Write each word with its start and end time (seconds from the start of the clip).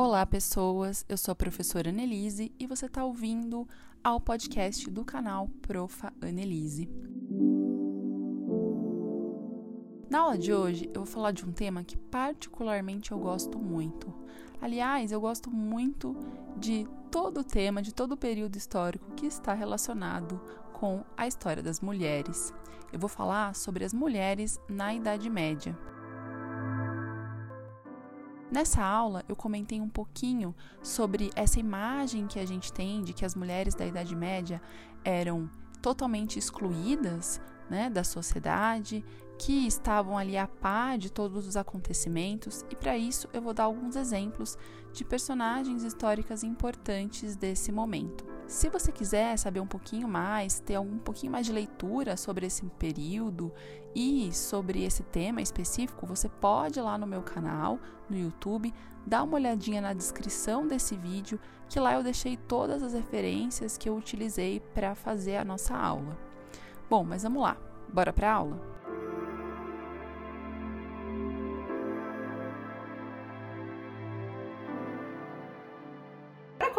Olá, 0.00 0.24
pessoas. 0.24 1.04
Eu 1.08 1.16
sou 1.16 1.32
a 1.32 1.34
professora 1.34 1.90
Annelise 1.90 2.52
e 2.56 2.68
você 2.68 2.86
está 2.86 3.04
ouvindo 3.04 3.66
ao 4.02 4.20
podcast 4.20 4.88
do 4.88 5.04
canal 5.04 5.48
Profa 5.60 6.12
Annelise. 6.22 6.88
Na 10.08 10.20
aula 10.20 10.38
de 10.38 10.54
hoje, 10.54 10.88
eu 10.94 11.02
vou 11.02 11.04
falar 11.04 11.32
de 11.32 11.44
um 11.44 11.50
tema 11.50 11.82
que 11.82 11.96
particularmente 11.96 13.10
eu 13.10 13.18
gosto 13.18 13.58
muito. 13.58 14.14
Aliás, 14.60 15.10
eu 15.10 15.20
gosto 15.20 15.50
muito 15.50 16.16
de 16.56 16.86
todo 17.10 17.40
o 17.40 17.44
tema, 17.44 17.82
de 17.82 17.92
todo 17.92 18.12
o 18.12 18.16
período 18.16 18.54
histórico 18.54 19.10
que 19.16 19.26
está 19.26 19.52
relacionado 19.52 20.40
com 20.74 21.02
a 21.16 21.26
história 21.26 21.60
das 21.60 21.80
mulheres. 21.80 22.54
Eu 22.92 23.00
vou 23.00 23.08
falar 23.08 23.52
sobre 23.56 23.84
as 23.84 23.92
mulheres 23.92 24.60
na 24.68 24.94
Idade 24.94 25.28
Média. 25.28 25.76
Nessa 28.50 28.82
aula, 28.82 29.24
eu 29.28 29.36
comentei 29.36 29.78
um 29.78 29.88
pouquinho 29.88 30.54
sobre 30.82 31.30
essa 31.36 31.60
imagem 31.60 32.26
que 32.26 32.38
a 32.38 32.46
gente 32.46 32.72
tem 32.72 33.02
de 33.02 33.12
que 33.12 33.24
as 33.24 33.34
mulheres 33.34 33.74
da 33.74 33.86
Idade 33.86 34.16
Média 34.16 34.60
eram 35.04 35.50
totalmente 35.82 36.38
excluídas 36.38 37.40
né, 37.68 37.90
da 37.90 38.02
sociedade, 38.02 39.04
que 39.38 39.66
estavam 39.66 40.16
ali 40.16 40.36
a 40.36 40.48
par 40.48 40.96
de 40.96 41.12
todos 41.12 41.46
os 41.46 41.56
acontecimentos, 41.56 42.64
e 42.70 42.74
para 42.74 42.96
isso 42.96 43.28
eu 43.32 43.42
vou 43.42 43.52
dar 43.52 43.64
alguns 43.64 43.94
exemplos 43.94 44.56
de 44.92 45.04
personagens 45.04 45.84
históricas 45.84 46.42
importantes 46.42 47.36
desse 47.36 47.70
momento. 47.70 48.37
Se 48.48 48.70
você 48.70 48.90
quiser 48.90 49.36
saber 49.36 49.60
um 49.60 49.66
pouquinho 49.66 50.08
mais, 50.08 50.58
ter 50.58 50.78
um 50.78 50.96
pouquinho 50.96 51.30
mais 51.30 51.44
de 51.44 51.52
leitura 51.52 52.16
sobre 52.16 52.46
esse 52.46 52.64
período 52.64 53.52
e 53.94 54.32
sobre 54.32 54.84
esse 54.84 55.02
tema 55.02 55.42
específico, 55.42 56.06
você 56.06 56.30
pode 56.30 56.78
ir 56.78 56.82
lá 56.82 56.96
no 56.96 57.06
meu 57.06 57.20
canal, 57.20 57.78
no 58.08 58.16
YouTube, 58.16 58.72
dar 59.06 59.22
uma 59.22 59.34
olhadinha 59.34 59.82
na 59.82 59.92
descrição 59.92 60.66
desse 60.66 60.96
vídeo, 60.96 61.38
que 61.68 61.78
lá 61.78 61.92
eu 61.92 62.02
deixei 62.02 62.38
todas 62.38 62.82
as 62.82 62.94
referências 62.94 63.76
que 63.76 63.86
eu 63.86 63.94
utilizei 63.94 64.60
para 64.60 64.94
fazer 64.94 65.36
a 65.36 65.44
nossa 65.44 65.76
aula. 65.76 66.16
Bom, 66.88 67.04
mas 67.04 67.24
vamos 67.24 67.42
lá, 67.42 67.54
bora 67.92 68.14
para 68.14 68.30
a 68.30 68.34
aula? 68.34 68.77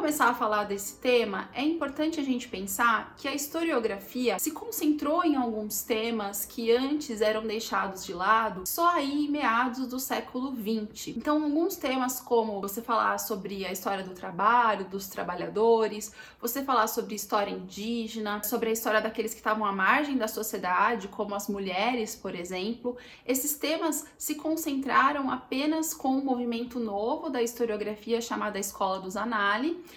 Começar 0.09 0.29
a 0.29 0.33
falar 0.33 0.63
desse 0.63 0.95
tema, 0.95 1.51
é 1.53 1.61
importante 1.61 2.19
a 2.19 2.23
gente 2.23 2.47
pensar 2.47 3.13
que 3.15 3.27
a 3.27 3.35
historiografia 3.35 4.39
se 4.39 4.49
concentrou 4.49 5.23
em 5.23 5.35
alguns 5.35 5.83
temas 5.83 6.47
que 6.47 6.71
antes 6.71 7.21
eram 7.21 7.45
deixados 7.45 8.03
de 8.03 8.11
lado 8.11 8.63
só 8.65 8.95
aí 8.95 9.27
em 9.27 9.29
meados 9.29 9.85
do 9.85 9.99
século 9.99 10.51
20. 10.51 11.11
Então, 11.11 11.43
alguns 11.43 11.75
temas 11.75 12.19
como 12.19 12.59
você 12.59 12.81
falar 12.81 13.19
sobre 13.19 13.63
a 13.67 13.71
história 13.71 14.03
do 14.03 14.15
trabalho, 14.15 14.85
dos 14.85 15.05
trabalhadores, 15.05 16.11
você 16.41 16.63
falar 16.63 16.87
sobre 16.87 17.13
história 17.13 17.51
indígena, 17.51 18.41
sobre 18.41 18.69
a 18.69 18.73
história 18.73 19.01
daqueles 19.01 19.35
que 19.35 19.39
estavam 19.41 19.63
à 19.63 19.71
margem 19.71 20.17
da 20.17 20.27
sociedade, 20.27 21.07
como 21.07 21.35
as 21.35 21.47
mulheres, 21.47 22.15
por 22.15 22.33
exemplo, 22.33 22.97
esses 23.27 23.53
temas 23.59 24.07
se 24.17 24.33
concentraram 24.33 25.29
apenas 25.29 25.93
com 25.93 26.15
o 26.15 26.17
um 26.17 26.25
movimento 26.25 26.79
novo 26.79 27.29
da 27.29 27.43
historiografia 27.43 28.19
chamada 28.19 28.57
Escola 28.57 28.99
dos 28.99 29.15
Anali 29.15 29.79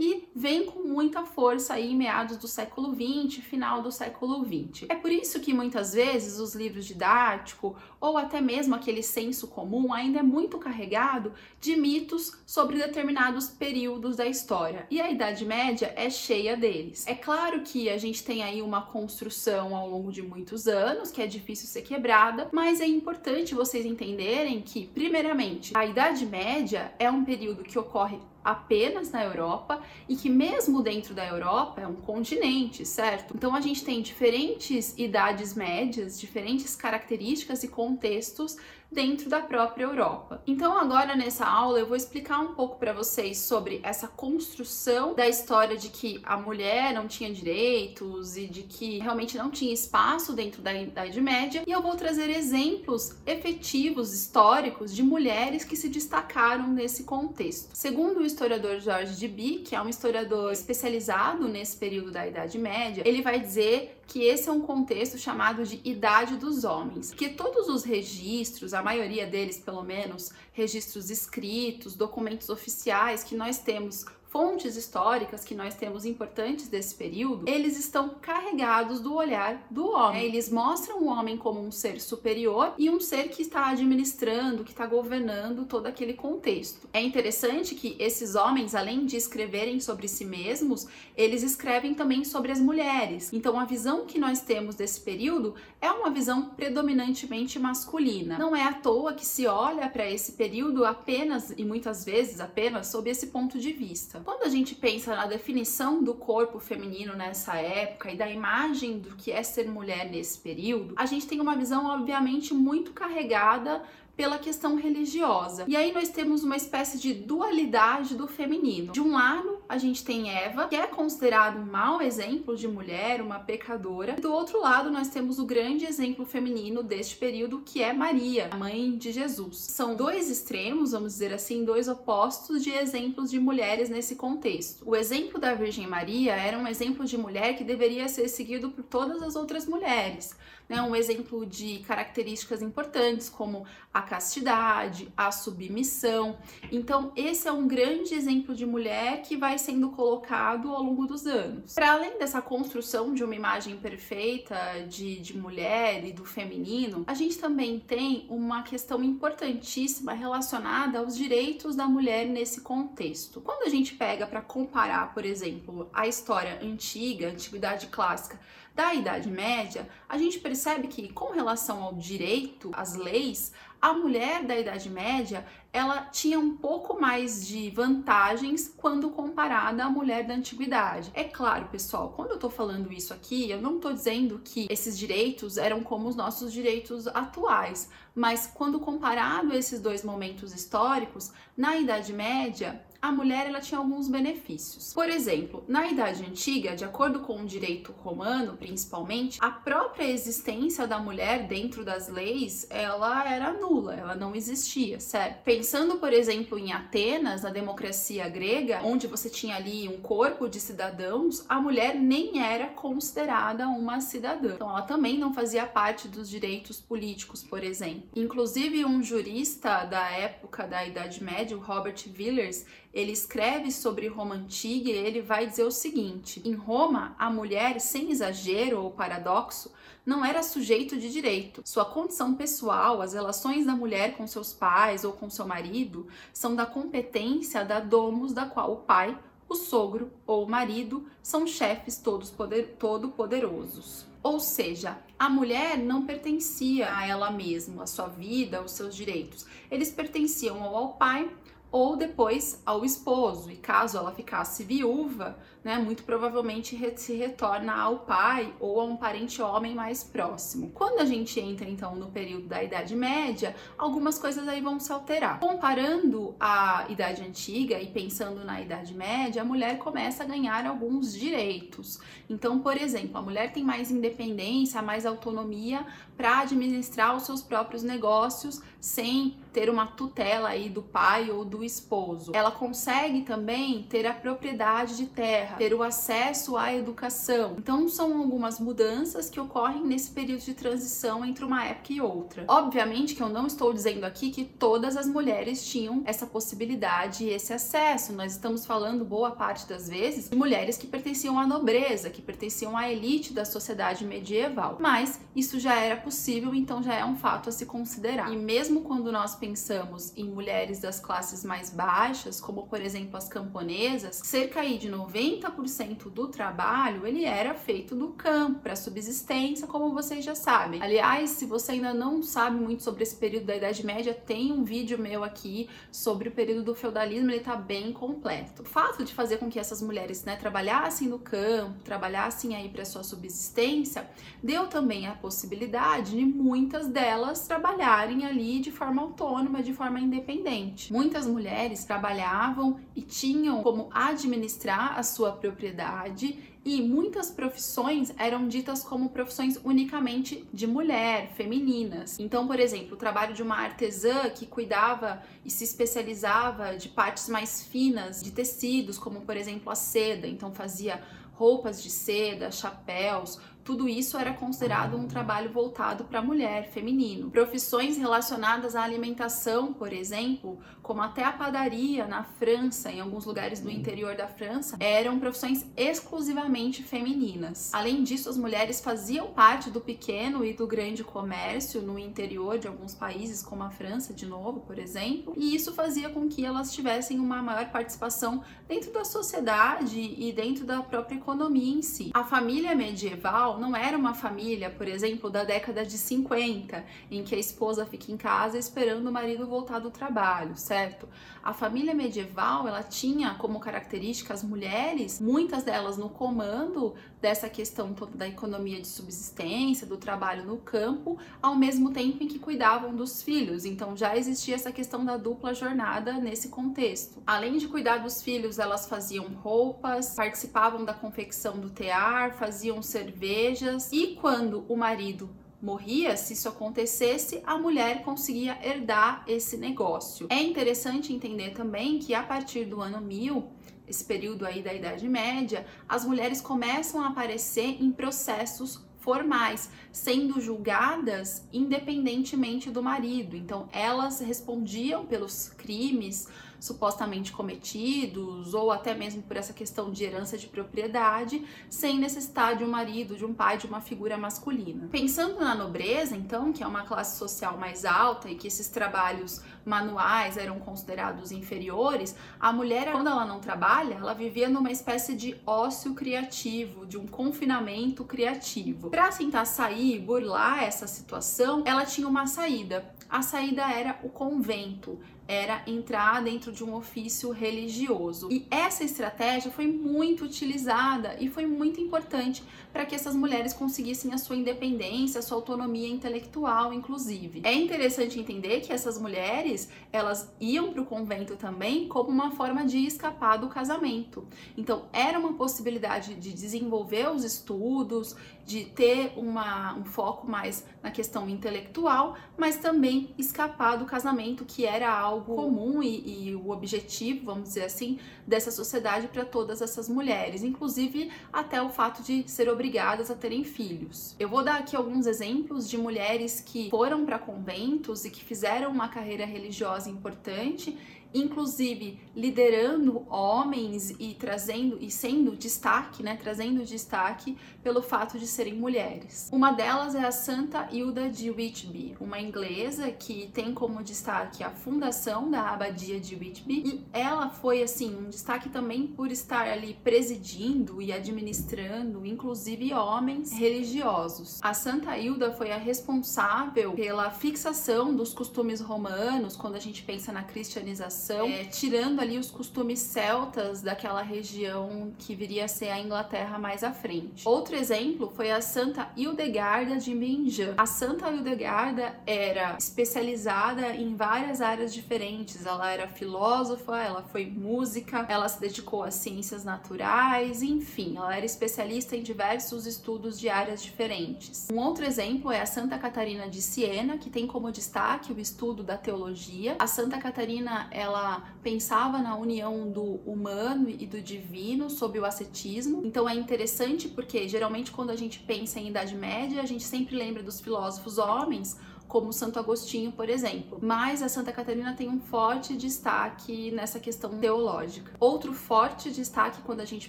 e 0.00 0.26
vem 0.34 0.64
com 0.64 0.82
muita 0.82 1.26
força 1.26 1.74
aí 1.74 1.92
em 1.92 1.96
meados 1.96 2.38
do 2.38 2.48
século 2.48 2.92
20, 2.92 3.42
final 3.42 3.82
do 3.82 3.92
século 3.92 4.42
20. 4.42 4.86
É 4.88 4.94
por 4.94 5.12
isso 5.12 5.38
que 5.40 5.52
muitas 5.52 5.92
vezes 5.92 6.40
os 6.40 6.54
livros 6.54 6.86
didáticos 6.86 7.76
ou 8.00 8.16
até 8.16 8.40
mesmo 8.40 8.74
aquele 8.74 9.02
senso 9.02 9.46
comum 9.48 9.92
ainda 9.92 10.20
é 10.20 10.22
muito 10.22 10.56
carregado 10.56 11.34
de 11.60 11.76
mitos 11.76 12.32
sobre 12.46 12.78
determinados 12.78 13.48
períodos 13.48 14.16
da 14.16 14.26
história. 14.26 14.86
E 14.90 14.98
a 15.02 15.10
Idade 15.10 15.44
Média 15.44 15.92
é 15.94 16.08
cheia 16.08 16.56
deles. 16.56 17.06
É 17.06 17.14
claro 17.14 17.60
que 17.60 17.90
a 17.90 17.98
gente 17.98 18.24
tem 18.24 18.42
aí 18.42 18.62
uma 18.62 18.80
construção 18.80 19.76
ao 19.76 19.86
longo 19.86 20.10
de 20.10 20.22
muitos 20.22 20.66
anos 20.66 21.10
que 21.10 21.20
é 21.20 21.26
difícil 21.26 21.68
ser 21.68 21.82
quebrada, 21.82 22.48
mas 22.52 22.80
é 22.80 22.86
importante 22.86 23.54
vocês 23.54 23.84
entenderem 23.84 24.62
que, 24.62 24.86
primeiramente, 24.86 25.76
a 25.76 25.84
Idade 25.84 26.24
Média 26.24 26.94
é 26.98 27.10
um 27.10 27.22
período 27.22 27.62
que 27.62 27.78
ocorre 27.78 28.18
apenas 28.42 29.10
na 29.10 29.22
Europa 29.22 29.82
e 30.08 30.16
que 30.16 30.28
mesmo 30.28 30.82
dentro 30.82 31.14
da 31.14 31.26
Europa 31.26 31.80
é 31.80 31.86
um 31.86 31.94
continente, 31.94 32.84
certo? 32.84 33.34
Então 33.36 33.54
a 33.54 33.60
gente 33.60 33.84
tem 33.84 34.02
diferentes 34.02 34.94
idades 34.98 35.54
médias, 35.54 36.18
diferentes 36.18 36.74
características 36.74 37.62
e 37.62 37.68
contextos 37.68 38.56
dentro 38.90 39.30
da 39.30 39.40
própria 39.40 39.84
Europa. 39.84 40.42
Então, 40.46 40.76
agora 40.76 41.14
nessa 41.14 41.46
aula 41.46 41.78
eu 41.78 41.86
vou 41.86 41.96
explicar 41.96 42.40
um 42.40 42.54
pouco 42.54 42.76
para 42.78 42.92
vocês 42.92 43.38
sobre 43.38 43.80
essa 43.82 44.08
construção 44.08 45.14
da 45.14 45.28
história 45.28 45.76
de 45.76 45.88
que 45.88 46.20
a 46.24 46.36
mulher 46.36 46.92
não 46.92 47.06
tinha 47.06 47.32
direitos 47.32 48.36
e 48.36 48.46
de 48.46 48.62
que 48.62 48.98
realmente 48.98 49.38
não 49.38 49.50
tinha 49.50 49.72
espaço 49.72 50.32
dentro 50.32 50.60
da 50.60 50.74
Idade 50.74 51.20
Média, 51.20 51.62
e 51.66 51.70
eu 51.70 51.80
vou 51.80 51.94
trazer 51.94 52.30
exemplos 52.30 53.14
efetivos 53.26 54.12
históricos 54.12 54.94
de 54.94 55.02
mulheres 55.02 55.62
que 55.64 55.76
se 55.76 55.88
destacaram 55.88 56.66
nesse 56.68 57.04
contexto. 57.04 57.70
Segundo 57.74 58.20
o 58.20 58.26
historiador 58.26 58.80
George 58.80 59.14
Deby, 59.14 59.58
que 59.70 59.76
é 59.76 59.80
um 59.80 59.88
historiador 59.88 60.52
especializado 60.52 61.46
nesse 61.46 61.76
período 61.76 62.10
da 62.10 62.26
Idade 62.26 62.58
Média, 62.58 63.04
ele 63.06 63.22
vai 63.22 63.38
dizer 63.38 64.00
que 64.04 64.24
esse 64.24 64.48
é 64.48 64.52
um 64.52 64.62
contexto 64.62 65.16
chamado 65.16 65.64
de 65.64 65.80
Idade 65.84 66.36
dos 66.38 66.64
Homens, 66.64 67.14
que 67.14 67.28
todos 67.28 67.68
os 67.68 67.84
registros, 67.84 68.74
a 68.74 68.82
maioria 68.82 69.28
deles 69.28 69.58
pelo 69.58 69.84
menos, 69.84 70.32
registros 70.52 71.08
escritos, 71.08 71.94
documentos 71.94 72.48
oficiais 72.48 73.22
que 73.22 73.36
nós 73.36 73.58
temos 73.58 74.04
fontes 74.30 74.76
históricas 74.76 75.44
que 75.44 75.56
nós 75.56 75.74
temos 75.74 76.04
importantes 76.04 76.68
desse 76.68 76.94
período, 76.94 77.48
eles 77.48 77.76
estão 77.78 78.10
carregados 78.22 79.00
do 79.00 79.12
olhar 79.12 79.66
do 79.68 79.88
homem. 79.88 80.24
Eles 80.24 80.48
mostram 80.48 81.02
o 81.02 81.06
homem 81.06 81.36
como 81.36 81.60
um 81.60 81.72
ser 81.72 82.00
superior 82.00 82.72
e 82.78 82.88
um 82.88 83.00
ser 83.00 83.28
que 83.28 83.42
está 83.42 83.68
administrando, 83.68 84.62
que 84.62 84.70
está 84.70 84.86
governando 84.86 85.66
todo 85.66 85.86
aquele 85.86 86.14
contexto. 86.14 86.88
É 86.92 87.02
interessante 87.02 87.74
que 87.74 87.96
esses 87.98 88.36
homens, 88.36 88.76
além 88.76 89.04
de 89.04 89.16
escreverem 89.16 89.80
sobre 89.80 90.06
si 90.06 90.24
mesmos, 90.24 90.86
eles 91.16 91.42
escrevem 91.42 91.92
também 91.92 92.24
sobre 92.24 92.52
as 92.52 92.60
mulheres. 92.60 93.32
Então 93.32 93.58
a 93.58 93.64
visão 93.64 94.06
que 94.06 94.18
nós 94.18 94.40
temos 94.40 94.76
desse 94.76 95.00
período 95.00 95.56
é 95.80 95.90
uma 95.90 96.10
visão 96.10 96.50
predominantemente 96.50 97.58
masculina. 97.58 98.38
Não 98.38 98.54
é 98.54 98.62
à 98.62 98.74
toa 98.74 99.12
que 99.12 99.26
se 99.26 99.48
olha 99.48 99.88
para 99.88 100.08
esse 100.08 100.32
período 100.32 100.84
apenas 100.84 101.52
e 101.56 101.64
muitas 101.64 102.04
vezes 102.04 102.38
apenas 102.38 102.86
sob 102.86 103.10
esse 103.10 103.26
ponto 103.26 103.58
de 103.58 103.72
vista. 103.72 104.19
Quando 104.24 104.44
a 104.44 104.48
gente 104.48 104.74
pensa 104.74 105.14
na 105.14 105.26
definição 105.26 106.02
do 106.02 106.14
corpo 106.14 106.58
feminino 106.58 107.14
nessa 107.14 107.56
época 107.56 108.10
e 108.10 108.16
da 108.16 108.28
imagem 108.28 108.98
do 108.98 109.16
que 109.16 109.30
é 109.30 109.42
ser 109.42 109.68
mulher 109.68 110.10
nesse 110.10 110.38
período, 110.38 110.94
a 110.96 111.06
gente 111.06 111.26
tem 111.26 111.40
uma 111.40 111.56
visão, 111.56 111.86
obviamente, 111.86 112.54
muito 112.54 112.92
carregada 112.92 113.82
pela 114.16 114.38
questão 114.38 114.76
religiosa. 114.76 115.64
E 115.66 115.74
aí 115.74 115.92
nós 115.92 116.10
temos 116.10 116.44
uma 116.44 116.56
espécie 116.56 116.98
de 116.98 117.14
dualidade 117.14 118.14
do 118.14 118.26
feminino. 118.26 118.92
De 118.92 119.00
um 119.00 119.12
lado, 119.12 119.59
a 119.70 119.78
gente 119.78 120.04
tem 120.04 120.28
Eva, 120.28 120.66
que 120.66 120.74
é 120.74 120.84
considerado 120.84 121.60
um 121.60 121.64
mau 121.64 122.02
exemplo 122.02 122.56
de 122.56 122.66
mulher, 122.66 123.22
uma 123.22 123.38
pecadora. 123.38 124.16
E 124.18 124.20
do 124.20 124.32
outro 124.32 124.60
lado, 124.60 124.90
nós 124.90 125.10
temos 125.10 125.38
o 125.38 125.46
grande 125.46 125.86
exemplo 125.86 126.26
feminino 126.26 126.82
deste 126.82 127.14
período, 127.14 127.62
que 127.64 127.80
é 127.80 127.92
Maria, 127.92 128.48
a 128.50 128.56
mãe 128.56 128.98
de 128.98 129.12
Jesus. 129.12 129.58
São 129.58 129.94
dois 129.94 130.28
extremos, 130.28 130.90
vamos 130.90 131.12
dizer 131.12 131.32
assim, 131.32 131.64
dois 131.64 131.86
opostos 131.86 132.64
de 132.64 132.70
exemplos 132.70 133.30
de 133.30 133.38
mulheres 133.38 133.88
nesse 133.88 134.16
contexto. 134.16 134.82
O 134.84 134.96
exemplo 134.96 135.40
da 135.40 135.54
Virgem 135.54 135.86
Maria 135.86 136.34
era 136.34 136.58
um 136.58 136.66
exemplo 136.66 137.04
de 137.04 137.16
mulher 137.16 137.56
que 137.56 137.62
deveria 137.62 138.08
ser 138.08 138.26
seguido 138.26 138.70
por 138.70 138.82
todas 138.82 139.22
as 139.22 139.36
outras 139.36 139.68
mulheres 139.68 140.34
né, 140.70 140.80
um 140.80 140.94
exemplo 140.94 141.44
de 141.44 141.80
características 141.80 142.62
importantes 142.62 143.28
como 143.28 143.66
a 143.92 144.02
castidade, 144.02 145.12
a 145.16 145.32
submissão. 145.32 146.38
Então, 146.70 147.12
esse 147.16 147.48
é 147.48 147.52
um 147.52 147.66
grande 147.66 148.14
exemplo 148.14 148.54
de 148.54 148.64
mulher 148.64 149.20
que 149.22 149.36
vai 149.36 149.58
sendo 149.60 149.90
colocado 149.90 150.74
ao 150.74 150.82
longo 150.82 151.06
dos 151.06 151.26
anos. 151.26 151.74
Para 151.74 151.92
além 151.92 152.18
dessa 152.18 152.42
construção 152.42 153.14
de 153.14 153.22
uma 153.22 153.34
imagem 153.34 153.76
perfeita 153.76 154.56
de, 154.88 155.20
de 155.20 155.36
mulher 155.36 156.04
e 156.04 156.12
do 156.12 156.24
feminino, 156.24 157.04
a 157.06 157.14
gente 157.14 157.38
também 157.38 157.78
tem 157.78 158.26
uma 158.28 158.62
questão 158.62 159.02
importantíssima 159.02 160.12
relacionada 160.12 160.98
aos 160.98 161.16
direitos 161.16 161.76
da 161.76 161.86
mulher 161.86 162.26
nesse 162.26 162.60
contexto. 162.60 163.40
Quando 163.40 163.66
a 163.66 163.70
gente 163.70 163.94
pega 163.94 164.26
para 164.26 164.40
comparar, 164.40 165.14
por 165.14 165.24
exemplo, 165.24 165.88
a 165.92 166.06
história 166.06 166.58
antiga, 166.62 167.28
a 167.28 167.30
antiguidade 167.30 167.86
clássica, 167.88 168.38
da 168.74 168.94
Idade 168.94 169.28
Média, 169.28 169.88
a 170.08 170.16
gente 170.16 170.38
percebe 170.38 170.88
que, 170.88 171.12
com 171.12 171.32
relação 171.32 171.82
ao 171.82 171.94
direito, 171.94 172.70
às 172.72 172.94
leis, 172.94 173.52
a 173.80 173.92
mulher 173.92 174.44
da 174.44 174.58
Idade 174.58 174.90
Média 174.90 175.46
ela 175.72 176.02
tinha 176.02 176.38
um 176.38 176.56
pouco 176.56 177.00
mais 177.00 177.46
de 177.46 177.70
vantagens 177.70 178.72
quando 178.76 179.10
comparada 179.10 179.84
à 179.84 179.90
mulher 179.90 180.26
da 180.26 180.34
antiguidade. 180.34 181.10
É 181.14 181.24
claro, 181.24 181.68
pessoal, 181.68 182.12
quando 182.14 182.32
eu 182.32 182.38
tô 182.38 182.50
falando 182.50 182.92
isso 182.92 183.14
aqui, 183.14 183.48
eu 183.48 183.62
não 183.62 183.78
tô 183.78 183.92
dizendo 183.92 184.40
que 184.44 184.66
esses 184.68 184.98
direitos 184.98 185.56
eram 185.56 185.82
como 185.82 186.08
os 186.08 186.16
nossos 186.16 186.52
direitos 186.52 187.06
atuais, 187.06 187.88
mas 188.14 188.48
quando 188.52 188.80
comparado 188.80 189.54
esses 189.54 189.80
dois 189.80 190.02
momentos 190.02 190.52
históricos, 190.52 191.32
na 191.56 191.76
Idade 191.76 192.12
Média, 192.12 192.84
a 193.00 193.10
mulher 193.10 193.46
ela 193.46 193.60
tinha 193.60 193.78
alguns 193.78 194.08
benefícios. 194.08 194.92
Por 194.92 195.08
exemplo, 195.08 195.64
na 195.66 195.88
Idade 195.88 196.24
Antiga, 196.24 196.76
de 196.76 196.84
acordo 196.84 197.20
com 197.20 197.40
o 197.40 197.46
direito 197.46 197.92
romano, 197.92 198.56
principalmente, 198.56 199.38
a 199.40 199.50
própria 199.50 200.04
existência 200.04 200.86
da 200.86 200.98
mulher 200.98 201.46
dentro 201.46 201.84
das 201.84 202.08
leis, 202.08 202.66
ela 202.68 203.28
era 203.30 203.52
nula, 203.52 203.94
ela 203.94 204.14
não 204.14 204.34
existia, 204.34 205.00
certo? 205.00 205.42
Pensando, 205.42 205.96
por 205.96 206.12
exemplo, 206.12 206.58
em 206.58 206.72
Atenas, 206.72 207.42
na 207.42 207.50
democracia 207.50 208.28
grega, 208.28 208.80
onde 208.84 209.06
você 209.06 209.30
tinha 209.30 209.56
ali 209.56 209.88
um 209.88 210.00
corpo 210.00 210.48
de 210.48 210.60
cidadãos, 210.60 211.44
a 211.48 211.60
mulher 211.60 211.94
nem 211.94 212.42
era 212.42 212.66
considerada 212.66 213.68
uma 213.68 214.00
cidadã. 214.00 214.54
Então, 214.54 214.68
ela 214.68 214.82
também 214.82 215.18
não 215.18 215.32
fazia 215.32 215.66
parte 215.66 216.08
dos 216.08 216.28
direitos 216.28 216.80
políticos, 216.80 217.42
por 217.42 217.62
exemplo. 217.64 218.08
Inclusive, 218.14 218.84
um 218.84 219.02
jurista 219.02 219.84
da 219.84 220.10
época 220.10 220.66
da 220.66 220.84
Idade 220.84 221.22
Média, 221.22 221.56
o 221.56 221.60
Robert 221.60 221.96
Villers, 222.06 222.66
ele 222.92 223.12
escreve 223.12 223.70
sobre 223.70 224.08
Roma 224.08 224.34
antiga 224.34 224.90
e 224.90 224.92
ele 224.92 225.20
vai 225.20 225.46
dizer 225.46 225.64
o 225.64 225.70
seguinte: 225.70 226.42
em 226.44 226.54
Roma, 226.54 227.14
a 227.18 227.30
mulher, 227.30 227.80
sem 227.80 228.10
exagero 228.10 228.82
ou 228.82 228.90
paradoxo, 228.90 229.72
não 230.04 230.24
era 230.24 230.42
sujeito 230.42 230.96
de 230.96 231.10
direito. 231.10 231.62
Sua 231.64 231.84
condição 231.84 232.34
pessoal, 232.34 233.00
as 233.00 233.12
relações 233.12 233.66
da 233.66 233.76
mulher 233.76 234.16
com 234.16 234.26
seus 234.26 234.52
pais 234.52 235.04
ou 235.04 235.12
com 235.12 235.30
seu 235.30 235.46
marido, 235.46 236.08
são 236.32 236.56
da 236.56 236.66
competência 236.66 237.64
da 237.64 237.78
domus, 237.78 238.32
da 238.32 238.46
qual 238.46 238.72
o 238.72 238.76
pai, 238.78 239.16
o 239.48 239.54
sogro 239.54 240.10
ou 240.26 240.44
o 240.44 240.50
marido 240.50 241.06
são 241.22 241.46
chefes 241.46 241.96
todos 241.96 242.30
poder, 242.30 242.76
todo 242.78 243.10
poderosos. 243.10 244.06
Ou 244.22 244.38
seja, 244.38 244.98
a 245.18 245.30
mulher 245.30 245.78
não 245.78 246.04
pertencia 246.04 246.94
a 246.94 247.06
ela 247.06 247.30
mesma, 247.30 247.84
a 247.84 247.86
sua 247.86 248.06
vida, 248.06 248.58
aos 248.58 248.72
seus 248.72 248.94
direitos. 248.94 249.46
Eles 249.70 249.90
pertenciam 249.90 250.62
ao 250.62 250.94
pai 250.94 251.30
ou 251.72 251.96
depois 251.96 252.60
ao 252.64 252.84
esposo. 252.84 253.50
E 253.50 253.56
caso 253.56 253.98
ela 253.98 254.12
ficasse 254.12 254.64
viúva, 254.64 255.38
né, 255.62 255.78
muito 255.78 256.04
provavelmente 256.04 256.76
se 256.96 257.14
retorna 257.14 257.74
ao 257.74 258.00
pai 258.00 258.52
ou 258.58 258.80
a 258.80 258.84
um 258.84 258.96
parente 258.96 259.42
homem 259.42 259.74
mais 259.74 260.02
próximo. 260.02 260.70
Quando 260.70 261.00
a 261.00 261.04
gente 261.04 261.38
entra 261.38 261.68
então 261.68 261.94
no 261.94 262.10
período 262.10 262.46
da 262.46 262.62
Idade 262.62 262.96
Média, 262.96 263.54
algumas 263.76 264.18
coisas 264.18 264.48
aí 264.48 264.60
vão 264.60 264.80
se 264.80 264.92
alterar. 264.92 265.38
Comparando 265.38 266.34
a 266.40 266.86
Idade 266.88 267.22
Antiga 267.22 267.78
e 267.78 267.86
pensando 267.86 268.44
na 268.44 268.60
Idade 268.60 268.94
Média, 268.94 269.42
a 269.42 269.44
mulher 269.44 269.78
começa 269.78 270.22
a 270.22 270.26
ganhar 270.26 270.66
alguns 270.66 271.12
direitos. 271.12 272.00
Então, 272.28 272.60
por 272.60 272.76
exemplo, 272.76 273.18
a 273.18 273.22
mulher 273.22 273.52
tem 273.52 273.62
mais 273.62 273.90
independência, 273.90 274.80
mais 274.80 275.04
autonomia 275.04 275.86
para 276.16 276.40
administrar 276.40 277.16
os 277.16 277.24
seus 277.24 277.42
próprios 277.42 277.82
negócios 277.82 278.62
sem 278.80 279.36
ter 279.52 279.68
uma 279.68 279.86
tutela 279.86 280.50
aí 280.50 280.68
do 280.68 280.82
pai 280.82 281.30
ou 281.30 281.44
do 281.44 281.59
esposo. 281.64 282.32
Ela 282.34 282.50
consegue 282.50 283.22
também 283.22 283.82
ter 283.84 284.06
a 284.06 284.14
propriedade 284.14 284.96
de 284.96 285.06
terra, 285.06 285.56
ter 285.56 285.74
o 285.74 285.82
acesso 285.82 286.56
à 286.56 286.74
educação. 286.74 287.56
Então, 287.58 287.88
são 287.88 288.18
algumas 288.18 288.58
mudanças 288.58 289.28
que 289.28 289.40
ocorrem 289.40 289.84
nesse 289.84 290.10
período 290.10 290.40
de 290.40 290.54
transição 290.54 291.24
entre 291.24 291.44
uma 291.44 291.64
época 291.64 291.92
e 291.92 292.00
outra. 292.00 292.44
Obviamente 292.48 293.14
que 293.14 293.22
eu 293.22 293.28
não 293.28 293.46
estou 293.46 293.72
dizendo 293.72 294.04
aqui 294.04 294.30
que 294.30 294.44
todas 294.44 294.96
as 294.96 295.06
mulheres 295.06 295.64
tinham 295.66 296.02
essa 296.04 296.26
possibilidade 296.26 297.24
e 297.24 297.30
esse 297.30 297.52
acesso. 297.52 298.12
Nós 298.12 298.32
estamos 298.32 298.66
falando, 298.66 299.04
boa 299.04 299.30
parte 299.30 299.66
das 299.66 299.88
vezes, 299.88 300.28
de 300.28 300.36
mulheres 300.36 300.76
que 300.76 300.86
pertenciam 300.86 301.38
à 301.38 301.46
nobreza, 301.46 302.10
que 302.10 302.22
pertenciam 302.22 302.76
à 302.76 302.90
elite 302.90 303.32
da 303.32 303.44
sociedade 303.44 304.04
medieval. 304.04 304.76
Mas 304.80 305.20
isso 305.34 305.58
já 305.58 305.74
era 305.74 305.96
possível, 305.96 306.54
então 306.54 306.82
já 306.82 306.94
é 306.94 307.04
um 307.04 307.16
fato 307.16 307.48
a 307.48 307.52
se 307.52 307.66
considerar. 307.66 308.32
E 308.32 308.36
mesmo 308.36 308.82
quando 308.82 309.10
nós 309.12 309.34
pensamos 309.34 310.12
em 310.16 310.24
mulheres 310.24 310.80
das 310.80 311.00
classes 311.00 311.44
mais 311.50 311.70
baixas, 311.70 312.40
como 312.40 312.68
por 312.68 312.80
exemplo 312.80 313.16
as 313.16 313.28
camponesas, 313.28 314.20
cerca 314.24 314.60
aí 314.60 314.78
de 314.78 314.88
90 314.88 315.40
30% 315.40 316.10
do 316.10 316.28
trabalho 316.28 317.06
ele 317.06 317.24
era 317.24 317.54
feito 317.54 317.94
do 317.94 318.08
campo 318.08 318.60
para 318.60 318.76
subsistência, 318.76 319.66
como 319.66 319.92
vocês 319.92 320.24
já 320.24 320.34
sabem. 320.34 320.82
Aliás, 320.82 321.30
se 321.30 321.46
você 321.46 321.72
ainda 321.72 321.94
não 321.94 322.22
sabe 322.22 322.58
muito 322.60 322.82
sobre 322.82 323.02
esse 323.02 323.16
período 323.16 323.46
da 323.46 323.56
Idade 323.56 323.84
Média, 323.84 324.14
tem 324.14 324.52
um 324.52 324.64
vídeo 324.64 324.98
meu 324.98 325.24
aqui 325.24 325.68
sobre 325.90 326.28
o 326.28 326.32
período 326.32 326.62
do 326.62 326.74
feudalismo, 326.74 327.30
ele 327.30 327.40
tá 327.40 327.56
bem 327.56 327.92
completo. 327.92 328.62
O 328.62 328.64
fato 328.64 329.04
de 329.04 329.14
fazer 329.14 329.38
com 329.38 329.48
que 329.48 329.58
essas 329.58 329.82
mulheres, 329.82 330.24
né, 330.24 330.36
trabalhassem 330.36 331.08
no 331.08 331.18
campo, 331.18 331.80
trabalhassem 331.84 332.54
aí 332.54 332.68
para 332.68 332.84
sua 332.84 333.02
subsistência, 333.02 334.08
deu 334.42 334.66
também 334.66 335.06
a 335.06 335.12
possibilidade 335.12 336.12
de 336.12 336.24
muitas 336.24 336.88
delas 336.88 337.46
trabalharem 337.46 338.26
ali 338.26 338.60
de 338.60 338.70
forma 338.70 339.02
autônoma, 339.02 339.62
de 339.62 339.72
forma 339.72 340.00
independente. 340.00 340.92
Muitas 340.92 341.26
mulheres 341.26 341.39
trabalhavam 341.86 342.80
e 342.94 343.02
tinham 343.02 343.62
como 343.62 343.88
administrar 343.92 344.98
a 344.98 345.02
sua 345.02 345.32
propriedade 345.32 346.38
e 346.64 346.82
muitas 346.82 347.30
profissões 347.30 348.12
eram 348.18 348.46
ditas 348.46 348.82
como 348.82 349.08
profissões 349.08 349.58
unicamente 349.64 350.46
de 350.52 350.66
mulher, 350.66 351.32
femininas. 351.34 352.18
Então, 352.18 352.46
por 352.46 352.60
exemplo, 352.60 352.94
o 352.94 352.96
trabalho 352.98 353.32
de 353.32 353.42
uma 353.42 353.56
artesã 353.56 354.28
que 354.28 354.46
cuidava 354.46 355.22
e 355.44 355.50
se 355.50 355.64
especializava 355.64 356.76
de 356.76 356.88
partes 356.88 357.28
mais 357.28 357.62
finas 357.62 358.22
de 358.22 358.30
tecidos, 358.30 358.98
como 358.98 359.22
por 359.22 359.36
exemplo 359.36 359.70
a 359.70 359.74
seda, 359.74 360.26
então 360.26 360.52
fazia 360.52 361.02
roupas 361.40 361.82
de 361.82 361.88
seda, 361.88 362.50
chapéus, 362.50 363.40
tudo 363.64 363.88
isso 363.88 364.18
era 364.18 364.32
considerado 364.32 364.96
um 364.96 365.06
trabalho 365.06 365.52
voltado 365.52 366.04
para 366.04 366.18
a 366.18 366.22
mulher, 366.22 366.70
feminino. 366.70 367.30
Profissões 367.30 367.96
relacionadas 367.96 368.74
à 368.74 368.82
alimentação, 368.82 369.72
por 369.72 369.92
exemplo, 369.92 370.58
como 370.82 371.00
até 371.02 371.24
a 371.24 371.32
padaria 371.32 372.06
na 372.06 372.24
França, 372.24 372.90
em 372.90 373.00
alguns 373.00 373.24
lugares 373.24 373.60
do 373.60 373.70
interior 373.70 374.16
da 374.16 374.26
França, 374.26 374.76
eram 374.80 375.20
profissões 375.20 375.64
exclusivamente 375.76 376.82
femininas. 376.82 377.72
Além 377.72 378.02
disso, 378.02 378.28
as 378.28 378.36
mulheres 378.36 378.80
faziam 378.80 379.28
parte 379.28 379.70
do 379.70 379.80
pequeno 379.80 380.44
e 380.44 380.52
do 380.52 380.66
grande 380.66 381.04
comércio 381.04 381.80
no 381.80 381.98
interior 381.98 382.58
de 382.58 382.66
alguns 382.66 382.94
países, 382.94 383.42
como 383.42 383.62
a 383.62 383.70
França, 383.70 384.12
de 384.12 384.26
novo, 384.26 384.60
por 384.60 384.78
exemplo, 384.78 385.32
e 385.36 385.54
isso 385.54 385.72
fazia 385.72 386.08
com 386.08 386.28
que 386.28 386.44
elas 386.44 386.72
tivessem 386.72 387.20
uma 387.20 387.42
maior 387.42 387.70
participação 387.70 388.42
dentro 388.66 388.92
da 388.92 389.04
sociedade 389.04 389.98
e 390.00 390.32
dentro 390.32 390.64
da 390.64 390.82
própria 390.82 391.16
economia 391.16 391.29
em 391.76 391.82
si. 391.82 392.10
A 392.14 392.24
família 392.24 392.74
medieval 392.74 393.58
não 393.58 393.74
era 393.76 393.96
uma 393.96 394.14
família, 394.14 394.70
por 394.70 394.88
exemplo, 394.88 395.30
da 395.30 395.44
década 395.44 395.84
de 395.84 395.96
50, 395.96 396.84
em 397.10 397.22
que 397.22 397.34
a 397.34 397.38
esposa 397.38 397.86
fica 397.86 398.10
em 398.12 398.16
casa 398.16 398.58
esperando 398.58 399.06
o 399.06 399.12
marido 399.12 399.46
voltar 399.46 399.78
do 399.78 399.90
trabalho, 399.90 400.56
certo? 400.56 401.08
A 401.42 401.52
família 401.54 401.94
medieval, 401.94 402.68
ela 402.68 402.82
tinha 402.82 403.34
como 403.34 403.60
característica 403.60 404.34
as 404.34 404.42
mulheres, 404.42 405.20
muitas 405.20 405.62
delas 405.62 405.96
no 405.96 406.08
comando 406.08 406.94
dessa 407.20 407.48
questão 407.48 407.92
toda 407.92 408.16
da 408.16 408.28
economia 408.28 408.80
de 408.80 408.86
subsistência, 408.86 409.86
do 409.86 409.96
trabalho 409.96 410.44
no 410.44 410.56
campo, 410.56 411.18
ao 411.40 411.54
mesmo 411.54 411.90
tempo 411.90 412.22
em 412.22 412.28
que 412.28 412.38
cuidavam 412.38 412.94
dos 412.94 413.22
filhos. 413.22 413.64
Então 413.64 413.96
já 413.96 414.16
existia 414.16 414.54
essa 414.54 414.72
questão 414.72 415.04
da 415.04 415.16
dupla 415.16 415.54
jornada 415.54 416.14
nesse 416.14 416.48
contexto. 416.48 417.22
Além 417.26 417.56
de 417.56 417.68
cuidar 417.68 417.98
dos 417.98 418.22
filhos, 418.22 418.58
elas 418.58 418.88
faziam 418.88 419.26
roupas, 419.28 420.14
participavam 420.14 420.84
da 420.84 420.94
confecção 420.94 421.58
do 421.58 421.70
tear, 421.70 422.34
faziam 422.34 422.82
cervejas 422.82 423.90
e 423.92 424.16
quando 424.20 424.64
o 424.68 424.76
marido 424.76 425.28
morria, 425.62 426.16
se 426.16 426.32
isso 426.32 426.48
acontecesse, 426.48 427.42
a 427.44 427.58
mulher 427.58 428.02
conseguia 428.02 428.58
herdar 428.62 429.24
esse 429.28 429.56
negócio. 429.56 430.26
É 430.30 430.42
interessante 430.42 431.12
entender 431.12 431.50
também 431.50 431.98
que 431.98 432.14
a 432.14 432.22
partir 432.22 432.64
do 432.64 432.80
ano 432.80 433.00
1000, 433.00 433.46
esse 433.90 434.04
período 434.04 434.46
aí 434.46 434.62
da 434.62 434.72
Idade 434.72 435.08
Média, 435.08 435.66
as 435.88 436.04
mulheres 436.04 436.40
começam 436.40 437.02
a 437.02 437.08
aparecer 437.08 437.82
em 437.82 437.90
processos 437.90 438.82
formais, 439.00 439.70
sendo 439.90 440.40
julgadas 440.40 441.46
independentemente 441.52 442.70
do 442.70 442.82
marido. 442.82 443.36
Então, 443.36 443.68
elas 443.72 444.20
respondiam 444.20 445.04
pelos 445.06 445.48
crimes 445.48 446.28
supostamente 446.60 447.32
cometidos, 447.32 448.54
ou 448.54 448.70
até 448.70 448.94
mesmo 448.94 449.22
por 449.22 449.36
essa 449.36 449.52
questão 449.52 449.90
de 449.90 450.04
herança 450.04 450.36
de 450.36 450.46
propriedade, 450.46 451.44
sem 451.68 451.98
necessitar 451.98 452.54
de 452.56 452.62
um 452.62 452.68
marido, 452.68 453.16
de 453.16 453.24
um 453.24 453.32
pai, 453.34 453.56
de 453.56 453.66
uma 453.66 453.80
figura 453.80 454.16
masculina. 454.18 454.86
Pensando 454.92 455.40
na 455.40 455.54
nobreza, 455.54 456.14
então, 456.14 456.52
que 456.52 456.62
é 456.62 456.66
uma 456.66 456.82
classe 456.82 457.18
social 457.18 457.56
mais 457.56 457.84
alta 457.84 458.28
e 458.30 458.34
que 458.34 458.46
esses 458.46 458.68
trabalhos 458.68 459.42
manuais 459.64 460.36
eram 460.36 460.58
considerados 460.58 461.32
inferiores, 461.32 462.14
a 462.38 462.52
mulher, 462.52 462.92
quando 462.92 463.08
ela 463.08 463.24
não 463.24 463.40
trabalha, 463.40 463.94
ela 463.94 464.14
vivia 464.14 464.48
numa 464.48 464.70
espécie 464.70 465.14
de 465.14 465.36
ócio 465.46 465.94
criativo, 465.94 466.86
de 466.86 466.98
um 466.98 467.06
confinamento 467.06 468.04
criativo. 468.04 468.90
Para 468.90 469.08
tentar 469.08 469.44
sair, 469.44 469.98
burlar 469.98 470.62
essa 470.62 470.86
situação, 470.86 471.62
ela 471.64 471.84
tinha 471.84 472.06
uma 472.06 472.26
saída. 472.26 472.84
A 473.08 473.22
saída 473.22 473.62
era 473.62 473.98
o 474.02 474.08
convento, 474.08 475.00
era 475.30 475.62
entrar 475.64 476.20
dentro 476.24 476.50
de 476.50 476.64
um 476.64 476.74
ofício 476.74 477.30
religioso. 477.30 478.28
E 478.32 478.48
essa 478.50 478.82
estratégia 478.82 479.48
foi 479.48 479.68
muito 479.68 480.24
utilizada 480.24 481.16
e 481.20 481.28
foi 481.28 481.46
muito 481.46 481.80
importante 481.80 482.42
para 482.72 482.84
que 482.84 482.96
essas 482.96 483.14
mulheres 483.14 483.52
conseguissem 483.52 484.12
a 484.12 484.18
sua 484.18 484.34
independência, 484.34 485.20
a 485.20 485.22
sua 485.22 485.36
autonomia 485.36 485.88
intelectual, 485.88 486.72
inclusive. 486.72 487.42
É 487.44 487.54
interessante 487.54 488.18
entender 488.18 488.60
que 488.60 488.72
essas 488.72 489.00
mulheres, 489.00 489.68
elas 489.92 490.32
iam 490.40 490.72
para 490.72 490.82
o 490.82 490.86
convento 490.86 491.36
também 491.36 491.86
como 491.86 492.08
uma 492.08 492.32
forma 492.32 492.64
de 492.64 492.78
escapar 492.84 493.36
do 493.36 493.46
casamento. 493.48 494.26
Então, 494.56 494.86
era 494.92 495.16
uma 495.16 495.34
possibilidade 495.34 496.14
de 496.14 496.32
desenvolver 496.32 497.08
os 497.08 497.22
estudos, 497.22 498.16
de 498.44 498.64
ter 498.64 499.12
uma, 499.16 499.74
um 499.76 499.84
foco 499.84 500.28
mais 500.28 500.66
na 500.82 500.90
questão 500.90 501.28
intelectual, 501.28 502.16
mas 502.36 502.56
também 502.56 503.14
escapar 503.16 503.76
do 503.76 503.84
casamento, 503.84 504.44
que 504.44 504.66
era 504.66 504.92
algo 504.92 505.19
comum 505.22 505.82
e, 505.82 506.28
e 506.28 506.34
o 506.34 506.50
objetivo, 506.50 507.26
vamos 507.26 507.44
dizer 507.44 507.64
assim, 507.64 507.98
dessa 508.26 508.50
sociedade 508.50 509.08
para 509.08 509.24
todas 509.24 509.62
essas 509.62 509.88
mulheres, 509.88 510.42
inclusive 510.42 511.10
até 511.32 511.60
o 511.60 511.68
fato 511.68 512.02
de 512.02 512.28
ser 512.30 512.48
obrigadas 512.48 513.10
a 513.10 513.14
terem 513.14 513.44
filhos. 513.44 514.14
Eu 514.18 514.28
vou 514.28 514.42
dar 514.42 514.58
aqui 514.58 514.76
alguns 514.76 515.06
exemplos 515.06 515.68
de 515.68 515.76
mulheres 515.76 516.40
que 516.40 516.70
foram 516.70 517.04
para 517.04 517.18
conventos 517.18 518.04
e 518.04 518.10
que 518.10 518.24
fizeram 518.24 518.70
uma 518.70 518.88
carreira 518.88 519.24
religiosa 519.24 519.88
importante 519.90 520.76
inclusive 521.12 521.98
liderando 522.14 523.06
homens 523.08 523.90
e 523.98 524.14
trazendo 524.14 524.78
e 524.80 524.90
sendo 524.90 525.36
destaque, 525.36 526.02
né, 526.02 526.16
trazendo 526.20 526.64
destaque 526.64 527.36
pelo 527.62 527.82
fato 527.82 528.18
de 528.18 528.26
serem 528.26 528.54
mulheres. 528.54 529.28
Uma 529.32 529.52
delas 529.52 529.94
é 529.94 530.04
a 530.04 530.12
Santa 530.12 530.68
Hilda 530.70 531.08
de 531.08 531.30
Whitby, 531.30 531.96
uma 532.00 532.20
inglesa 532.20 532.90
que 532.90 533.28
tem 533.28 533.52
como 533.54 533.82
destaque 533.82 534.42
a 534.42 534.50
fundação 534.50 535.30
da 535.30 535.50
abadia 535.50 536.00
de 536.00 536.14
Whitby 536.14 536.62
e 536.64 536.84
ela 536.92 537.28
foi 537.28 537.62
assim 537.62 537.96
um 537.96 538.08
destaque 538.08 538.48
também 538.48 538.86
por 538.86 539.10
estar 539.10 539.46
ali 539.46 539.74
presidindo 539.82 540.80
e 540.80 540.92
administrando, 540.92 542.04
inclusive 542.04 542.72
homens 542.72 543.32
religiosos. 543.32 544.38
A 544.42 544.54
Santa 544.54 544.96
Hilda 544.96 545.32
foi 545.32 545.52
a 545.52 545.56
responsável 545.56 546.72
pela 546.72 547.10
fixação 547.10 547.94
dos 547.94 548.12
costumes 548.12 548.60
romanos 548.60 549.36
quando 549.36 549.56
a 549.56 549.60
gente 549.60 549.82
pensa 549.82 550.12
na 550.12 550.22
cristianização 550.22 550.99
é, 551.08 551.44
tirando 551.44 552.00
ali 552.00 552.18
os 552.18 552.30
costumes 552.30 552.80
celtas 552.80 553.62
daquela 553.62 554.02
região 554.02 554.92
que 554.98 555.14
viria 555.14 555.44
a 555.44 555.48
ser 555.48 555.68
a 555.68 555.80
Inglaterra 555.80 556.38
mais 556.38 556.62
à 556.62 556.72
frente. 556.72 557.26
Outro 557.26 557.56
exemplo 557.56 558.12
foi 558.14 558.30
a 558.30 558.40
Santa 558.40 558.88
Hildegarda 558.96 559.76
de 559.76 559.94
Bingen. 559.94 560.54
A 560.56 560.66
Santa 560.66 561.10
Hildegarda 561.10 561.94
era 562.06 562.56
especializada 562.58 563.74
em 563.74 563.94
várias 563.94 564.40
áreas 564.40 564.74
diferentes. 564.74 565.46
Ela 565.46 565.70
era 565.70 565.88
filósofa, 565.88 566.76
ela 566.78 567.02
foi 567.02 567.26
música, 567.26 568.04
ela 568.08 568.28
se 568.28 568.40
dedicou 568.40 568.82
às 568.82 568.94
ciências 568.94 569.44
naturais, 569.44 570.42
enfim, 570.42 570.96
ela 570.96 571.16
era 571.16 571.24
especialista 571.24 571.96
em 571.96 572.02
diversos 572.02 572.66
estudos 572.66 573.18
de 573.18 573.28
áreas 573.28 573.62
diferentes. 573.62 574.48
Um 574.52 574.58
outro 574.58 574.84
exemplo 574.84 575.30
é 575.30 575.40
a 575.40 575.46
Santa 575.46 575.78
Catarina 575.78 576.28
de 576.28 576.42
Siena, 576.42 576.98
que 576.98 577.08
tem 577.08 577.26
como 577.26 577.52
destaque 577.52 578.12
o 578.12 578.18
estudo 578.18 578.62
da 578.62 578.76
teologia. 578.76 579.56
A 579.58 579.66
Santa 579.66 579.98
Catarina, 579.98 580.68
ela 580.70 580.89
ela 580.90 581.24
pensava 581.42 581.98
na 581.98 582.16
união 582.16 582.70
do 582.70 583.00
humano 583.06 583.70
e 583.70 583.86
do 583.86 584.00
divino 584.00 584.68
sob 584.68 584.98
o 584.98 585.04
ascetismo. 585.04 585.82
Então 585.84 586.08
é 586.08 586.14
interessante 586.14 586.88
porque 586.88 587.28
geralmente 587.28 587.70
quando 587.70 587.90
a 587.90 587.96
gente 587.96 588.18
pensa 588.18 588.60
em 588.60 588.68
Idade 588.68 588.94
Média, 588.94 589.40
a 589.40 589.46
gente 589.46 589.64
sempre 589.64 589.96
lembra 589.96 590.22
dos 590.22 590.40
filósofos 590.40 590.98
homens 590.98 591.58
como 591.90 592.12
Santo 592.12 592.38
Agostinho, 592.38 592.92
por 592.92 593.10
exemplo. 593.10 593.58
Mas 593.60 594.00
a 594.00 594.08
Santa 594.08 594.32
Catarina 594.32 594.74
tem 594.74 594.88
um 594.88 595.00
forte 595.00 595.56
destaque 595.56 596.52
nessa 596.52 596.78
questão 596.78 597.18
teológica. 597.18 597.92
Outro 597.98 598.32
forte 598.32 598.92
destaque 598.92 599.42
quando 599.42 599.60
a 599.60 599.64
gente 599.64 599.88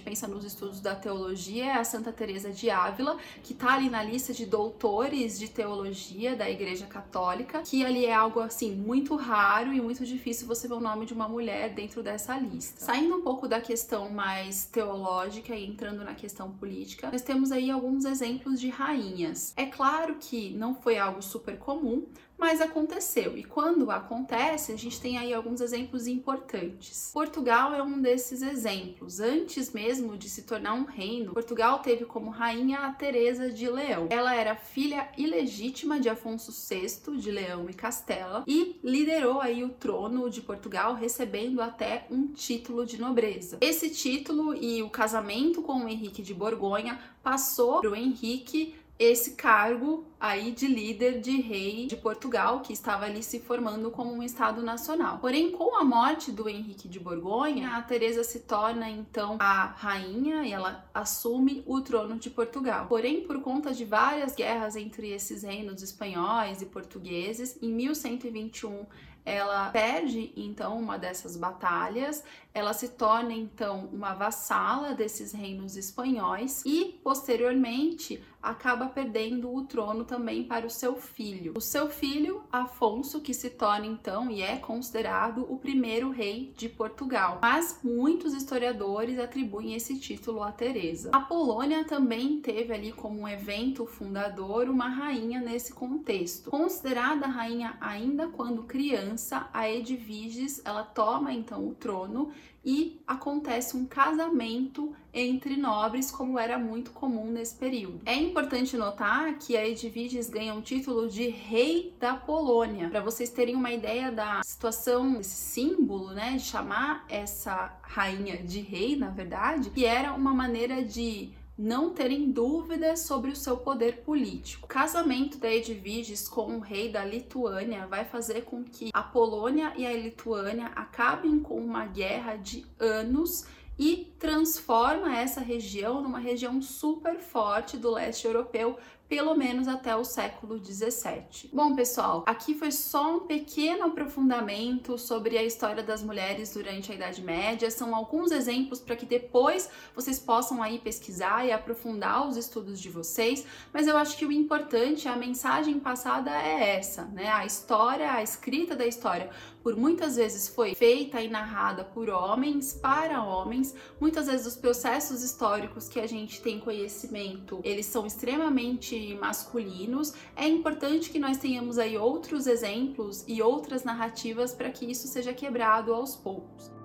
pensa 0.00 0.26
nos 0.26 0.44
estudos 0.44 0.80
da 0.80 0.96
teologia 0.96 1.66
é 1.66 1.72
a 1.74 1.84
Santa 1.84 2.12
Teresa 2.12 2.50
de 2.50 2.68
Ávila, 2.68 3.16
que 3.44 3.52
está 3.52 3.74
ali 3.74 3.88
na 3.88 4.02
lista 4.02 4.32
de 4.32 4.44
doutores 4.44 5.38
de 5.38 5.48
teologia 5.48 6.34
da 6.34 6.50
Igreja 6.50 6.86
Católica, 6.86 7.62
que 7.62 7.84
ali 7.84 8.04
é 8.04 8.12
algo 8.12 8.40
assim 8.40 8.74
muito 8.74 9.14
raro 9.14 9.72
e 9.72 9.80
muito 9.80 10.04
difícil 10.04 10.48
você 10.48 10.66
ver 10.66 10.74
o 10.74 10.80
nome 10.80 11.06
de 11.06 11.14
uma 11.14 11.28
mulher 11.28 11.72
dentro 11.72 12.02
dessa 12.02 12.36
lista. 12.36 12.84
Saindo 12.84 13.14
um 13.14 13.22
pouco 13.22 13.46
da 13.46 13.60
questão 13.60 14.10
mais 14.10 14.64
teológica 14.64 15.54
e 15.54 15.64
entrando 15.64 16.02
na 16.02 16.14
questão 16.14 16.50
política, 16.50 17.10
nós 17.12 17.22
temos 17.22 17.52
aí 17.52 17.70
alguns 17.70 18.04
exemplos 18.04 18.60
de 18.60 18.68
rainhas. 18.68 19.52
É 19.56 19.66
claro 19.66 20.16
que 20.18 20.50
não 20.50 20.74
foi 20.74 20.98
algo 20.98 21.22
super 21.22 21.56
comum 21.56 21.91
comum, 21.92 22.06
mas 22.38 22.60
aconteceu. 22.60 23.38
E 23.38 23.44
quando 23.44 23.88
acontece, 23.88 24.72
a 24.72 24.76
gente 24.76 25.00
tem 25.00 25.16
aí 25.16 25.32
alguns 25.32 25.60
exemplos 25.60 26.08
importantes. 26.08 27.12
Portugal 27.12 27.72
é 27.72 27.80
um 27.80 28.02
desses 28.02 28.42
exemplos. 28.42 29.20
Antes 29.20 29.72
mesmo 29.72 30.16
de 30.16 30.28
se 30.28 30.42
tornar 30.42 30.74
um 30.74 30.84
reino, 30.84 31.34
Portugal 31.34 31.78
teve 31.78 32.04
como 32.04 32.30
rainha 32.30 32.80
a 32.80 32.92
Teresa 32.92 33.48
de 33.48 33.70
Leão. 33.70 34.08
Ela 34.10 34.34
era 34.34 34.56
filha 34.56 35.08
ilegítima 35.16 36.00
de 36.00 36.08
Afonso 36.08 36.50
VI 36.50 37.16
de 37.16 37.30
Leão 37.30 37.70
e 37.70 37.74
Castela 37.74 38.42
e 38.44 38.80
liderou 38.82 39.40
aí 39.40 39.62
o 39.62 39.68
trono 39.68 40.28
de 40.28 40.40
Portugal, 40.40 40.94
recebendo 40.94 41.60
até 41.60 42.06
um 42.10 42.26
título 42.26 42.84
de 42.84 43.00
nobreza. 43.00 43.58
Esse 43.60 43.88
título 43.88 44.52
e 44.52 44.82
o 44.82 44.90
casamento 44.90 45.62
com 45.62 45.84
o 45.84 45.88
Henrique 45.88 46.22
de 46.22 46.34
Borgonha 46.34 46.98
passou 47.22 47.80
para 47.80 47.90
o 47.90 47.94
Henrique 47.94 48.74
esse 48.98 49.32
cargo 49.32 50.06
aí 50.20 50.52
de 50.52 50.68
líder 50.68 51.20
de 51.20 51.40
rei 51.40 51.86
de 51.86 51.96
Portugal, 51.96 52.60
que 52.60 52.72
estava 52.72 53.06
ali 53.06 53.22
se 53.22 53.40
formando 53.40 53.90
como 53.90 54.12
um 54.12 54.22
estado 54.22 54.62
nacional. 54.62 55.18
Porém, 55.18 55.50
com 55.50 55.76
a 55.76 55.82
morte 55.82 56.30
do 56.30 56.48
Henrique 56.48 56.86
de 56.86 57.00
Borgonha, 57.00 57.70
a 57.76 57.82
Teresa 57.82 58.22
se 58.22 58.40
torna 58.40 58.88
então 58.88 59.36
a 59.40 59.64
rainha 59.64 60.44
e 60.44 60.52
ela 60.52 60.88
assume 60.94 61.64
o 61.66 61.80
trono 61.80 62.16
de 62.16 62.30
Portugal. 62.30 62.86
Porém, 62.86 63.22
por 63.22 63.40
conta 63.40 63.74
de 63.74 63.84
várias 63.84 64.34
guerras 64.34 64.76
entre 64.76 65.10
esses 65.10 65.42
reinos 65.42 65.82
espanhóis 65.82 66.62
e 66.62 66.66
portugueses, 66.66 67.60
em 67.60 67.72
1121 67.72 68.86
ela 69.24 69.70
perde 69.70 70.32
então 70.36 70.78
uma 70.78 70.98
dessas 70.98 71.36
batalhas, 71.36 72.24
ela 72.54 72.72
se 72.72 72.88
torna 72.88 73.32
então 73.32 73.88
uma 73.92 74.14
vassala 74.14 74.94
desses 74.94 75.32
reinos 75.32 75.76
espanhóis 75.76 76.62
e 76.66 77.00
posteriormente 77.02 78.22
acaba 78.42 78.86
perdendo 78.86 79.54
o 79.54 79.64
trono 79.64 80.04
também 80.04 80.42
para 80.42 80.66
o 80.66 80.70
seu 80.70 80.96
filho. 80.96 81.54
O 81.56 81.60
seu 81.60 81.88
filho, 81.88 82.42
Afonso, 82.50 83.20
que 83.20 83.32
se 83.32 83.50
torna 83.50 83.86
então 83.86 84.30
e 84.30 84.42
é 84.42 84.56
considerado 84.56 85.46
o 85.48 85.56
primeiro 85.56 86.10
rei 86.10 86.52
de 86.56 86.68
Portugal. 86.68 87.38
Mas 87.40 87.78
muitos 87.84 88.34
historiadores 88.34 89.18
atribuem 89.18 89.74
esse 89.74 89.98
título 89.98 90.42
a 90.42 90.50
Teresa. 90.50 91.10
A 91.12 91.20
Polônia 91.20 91.84
também 91.84 92.40
teve 92.40 92.74
ali 92.74 92.92
como 92.92 93.20
um 93.20 93.28
evento 93.28 93.86
fundador 93.86 94.68
uma 94.68 94.88
rainha 94.88 95.40
nesse 95.40 95.72
contexto. 95.72 96.50
Considerada 96.50 97.26
rainha 97.26 97.76
ainda 97.80 98.26
quando 98.28 98.64
criança, 98.64 99.11
a 99.52 99.70
Edviges, 99.70 100.62
ela 100.64 100.82
toma 100.82 101.32
então 101.32 101.68
o 101.68 101.74
trono 101.74 102.32
e 102.64 103.00
acontece 103.06 103.76
um 103.76 103.84
casamento 103.84 104.94
entre 105.12 105.56
nobres, 105.56 106.10
como 106.10 106.38
era 106.38 106.58
muito 106.58 106.92
comum 106.92 107.26
nesse 107.26 107.56
período. 107.56 108.00
É 108.06 108.14
importante 108.14 108.76
notar 108.76 109.34
que 109.38 109.56
a 109.56 109.66
Edviges 109.66 110.30
ganha 110.30 110.54
o 110.54 110.62
título 110.62 111.08
de 111.08 111.28
rei 111.28 111.92
da 111.98 112.14
Polônia. 112.14 112.88
Para 112.88 113.00
vocês 113.00 113.30
terem 113.30 113.56
uma 113.56 113.72
ideia 113.72 114.12
da 114.12 114.42
situação, 114.44 115.14
desse 115.14 115.36
símbolo, 115.36 116.12
né, 116.12 116.36
de 116.36 116.44
chamar 116.44 117.04
essa 117.08 117.76
rainha 117.82 118.36
de 118.42 118.60
rei, 118.60 118.96
na 118.96 119.10
verdade, 119.10 119.70
que 119.70 119.84
era 119.84 120.12
uma 120.12 120.32
maneira 120.32 120.82
de 120.82 121.32
não 121.62 121.90
terem 121.90 122.32
dúvidas 122.32 123.06
sobre 123.06 123.30
o 123.30 123.36
seu 123.36 123.56
poder 123.56 123.98
político. 123.98 124.64
O 124.64 124.68
casamento 124.68 125.38
da 125.38 125.48
Edviges 125.48 126.26
com 126.28 126.56
o 126.56 126.58
rei 126.58 126.90
da 126.90 127.04
Lituânia 127.04 127.86
vai 127.86 128.04
fazer 128.04 128.42
com 128.42 128.64
que 128.64 128.90
a 128.92 129.00
Polônia 129.00 129.72
e 129.76 129.86
a 129.86 129.92
Lituânia 129.92 130.72
acabem 130.74 131.38
com 131.38 131.54
uma 131.54 131.86
guerra 131.86 132.34
de 132.34 132.66
anos 132.80 133.46
e 133.78 134.12
transforma 134.18 135.16
essa 135.16 135.40
região 135.40 136.02
numa 136.02 136.18
região 136.18 136.60
super 136.60 137.20
forte 137.20 137.76
do 137.76 137.92
leste 137.92 138.26
europeu, 138.26 138.76
pelo 139.12 139.34
menos 139.34 139.68
até 139.68 139.94
o 139.94 140.04
século 140.04 140.58
17. 140.58 141.50
Bom, 141.52 141.76
pessoal, 141.76 142.24
aqui 142.24 142.54
foi 142.54 142.72
só 142.72 143.16
um 143.16 143.20
pequeno 143.26 143.84
aprofundamento 143.84 144.96
sobre 144.96 145.36
a 145.36 145.44
história 145.44 145.82
das 145.82 146.02
mulheres 146.02 146.54
durante 146.54 146.90
a 146.90 146.94
Idade 146.94 147.20
Média. 147.20 147.70
São 147.70 147.94
alguns 147.94 148.32
exemplos 148.32 148.80
para 148.80 148.96
que 148.96 149.04
depois 149.04 149.68
vocês 149.94 150.18
possam 150.18 150.62
aí 150.62 150.78
pesquisar 150.78 151.44
e 151.44 151.52
aprofundar 151.52 152.26
os 152.26 152.38
estudos 152.38 152.80
de 152.80 152.88
vocês, 152.88 153.44
mas 153.70 153.86
eu 153.86 153.98
acho 153.98 154.16
que 154.16 154.24
o 154.24 154.32
importante, 154.32 155.06
a 155.06 155.14
mensagem 155.14 155.78
passada 155.78 156.30
é 156.30 156.76
essa, 156.78 157.04
né? 157.04 157.28
A 157.28 157.44
história, 157.44 158.10
a 158.14 158.22
escrita 158.22 158.74
da 158.74 158.86
história, 158.86 159.28
por 159.62 159.76
muitas 159.76 160.16
vezes 160.16 160.48
foi 160.48 160.74
feita 160.74 161.20
e 161.20 161.28
narrada 161.28 161.84
por 161.84 162.10
homens 162.10 162.72
para 162.72 163.22
homens. 163.22 163.74
Muitas 164.00 164.26
vezes 164.26 164.46
os 164.46 164.56
processos 164.56 165.22
históricos 165.22 165.88
que 165.88 166.00
a 166.00 166.06
gente 166.06 166.40
tem 166.42 166.58
conhecimento, 166.58 167.60
eles 167.62 167.86
são 167.86 168.06
extremamente 168.06 169.16
masculinos, 169.20 170.12
é 170.34 170.46
importante 170.48 171.10
que 171.10 171.18
nós 171.18 171.38
tenhamos 171.38 171.78
aí 171.78 171.96
outros 171.96 172.46
exemplos 172.46 173.24
e 173.26 173.40
outras 173.40 173.84
narrativas 173.84 174.52
para 174.52 174.70
que 174.70 174.90
isso 174.90 175.06
seja 175.06 175.32
quebrado 175.32 175.94
aos 175.94 176.16
poucos. 176.16 176.81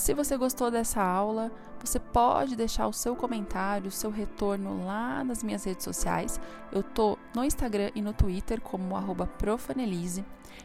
Se 0.00 0.14
você 0.14 0.34
gostou 0.34 0.70
dessa 0.70 1.02
aula, 1.02 1.52
você 1.78 2.00
pode 2.00 2.56
deixar 2.56 2.86
o 2.86 2.92
seu 2.92 3.14
comentário, 3.14 3.88
o 3.88 3.90
seu 3.90 4.10
retorno 4.10 4.86
lá 4.86 5.22
nas 5.22 5.42
minhas 5.42 5.62
redes 5.64 5.84
sociais. 5.84 6.40
Eu 6.72 6.82
tô 6.82 7.18
no 7.34 7.44
Instagram 7.44 7.90
e 7.94 8.00
no 8.00 8.14
Twitter 8.14 8.62
como 8.62 8.96
profanelise. 9.38 10.24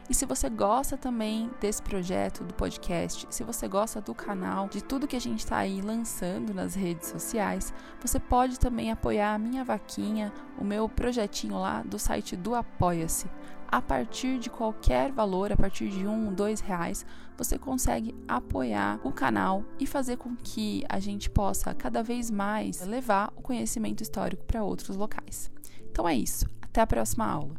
E 0.09 0.13
se 0.13 0.25
você 0.25 0.49
gosta 0.49 0.95
também 0.95 1.51
desse 1.59 1.81
projeto, 1.81 2.45
do 2.45 2.53
podcast, 2.53 3.27
se 3.29 3.43
você 3.43 3.67
gosta 3.67 3.99
do 3.99 4.15
canal, 4.15 4.69
de 4.69 4.81
tudo 4.81 5.05
que 5.05 5.17
a 5.17 5.21
gente 5.21 5.39
está 5.39 5.57
aí 5.57 5.81
lançando 5.81 6.53
nas 6.53 6.73
redes 6.73 7.09
sociais, 7.09 7.73
você 7.99 8.21
pode 8.21 8.57
também 8.57 8.89
apoiar 8.89 9.33
a 9.33 9.37
minha 9.37 9.65
vaquinha, 9.65 10.31
o 10.57 10.63
meu 10.63 10.87
projetinho 10.87 11.59
lá 11.59 11.83
do 11.83 11.99
site 11.99 12.37
do 12.37 12.55
Apoia-se 12.55 13.29
a 13.75 13.81
partir 13.81 14.39
de 14.39 14.49
qualquer 14.49 15.11
valor, 15.11 15.51
a 15.51 15.57
partir 15.57 15.89
de 15.89 16.07
um, 16.07 16.33
dois 16.33 16.61
reais, 16.61 17.05
você 17.37 17.59
consegue 17.59 18.15
apoiar 18.25 19.01
o 19.03 19.11
canal 19.11 19.65
e 19.77 19.85
fazer 19.85 20.15
com 20.15 20.33
que 20.33 20.81
a 20.87 20.97
gente 20.97 21.29
possa 21.29 21.73
cada 21.73 22.01
vez 22.01 22.31
mais 22.31 22.87
levar 22.87 23.33
o 23.35 23.41
conhecimento 23.41 24.01
histórico 24.01 24.45
para 24.45 24.63
outros 24.63 24.95
locais. 24.95 25.51
Então 25.91 26.07
é 26.07 26.15
isso. 26.15 26.45
Até 26.61 26.79
a 26.79 26.87
próxima 26.87 27.25
aula. 27.25 27.53